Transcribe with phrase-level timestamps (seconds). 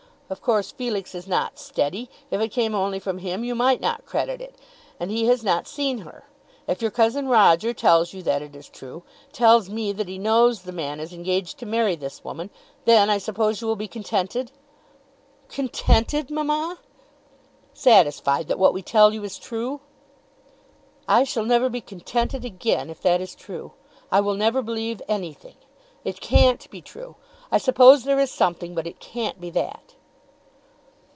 [0.33, 2.09] Of course Felix is not steady.
[2.29, 4.55] If it came only from him you might not credit it.
[4.97, 6.23] And he has not seen her.
[6.69, 9.03] If your cousin Roger tells you that it is true,
[9.33, 12.49] tells me that he knows the man is engaged to marry this woman,
[12.85, 14.53] then I suppose you will be contented."
[15.49, 16.79] "Contented, mamma!"
[17.73, 19.81] "Satisfied that what we tell you is true."
[21.09, 22.89] "I shall never be contented again.
[22.89, 23.73] If that is true,
[24.09, 25.55] I will never believe anything.
[26.05, 27.17] It can't be true.
[27.51, 29.95] I suppose there is something, but it can't be that."